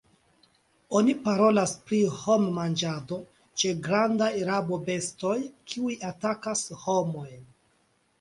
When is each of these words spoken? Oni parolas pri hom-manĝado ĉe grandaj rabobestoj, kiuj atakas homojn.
Oni 0.99 1.13
parolas 1.25 1.73
pri 1.89 1.99
hom-manĝado 2.21 3.19
ĉe 3.63 3.73
grandaj 3.89 4.29
rabobestoj, 4.47 5.35
kiuj 5.73 5.93
atakas 6.09 6.65
homojn. 6.85 7.45